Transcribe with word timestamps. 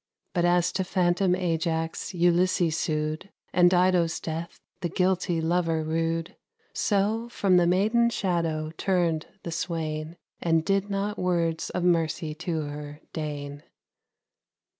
But 0.33 0.45
as 0.45 0.71
to 0.71 0.83
phantom 0.83 1.35
Ajax 1.35 2.11
Ulysses 2.15 2.75
sued, 2.75 3.29
And 3.53 3.69
Dido's 3.69 4.19
death 4.19 4.59
the 4.79 4.89
guilty 4.89 5.39
lover 5.39 5.83
rued, 5.83 6.35
So 6.73 7.29
from 7.29 7.57
the 7.57 7.67
maiden's 7.67 8.15
shadow 8.15 8.71
turned 8.79 9.27
the 9.43 9.51
swain, 9.51 10.17
And 10.41 10.65
did 10.65 10.89
not 10.89 11.19
words 11.19 11.69
of 11.69 11.83
mercy 11.83 12.33
to 12.33 12.61
her 12.61 12.99
deign. 13.13 13.61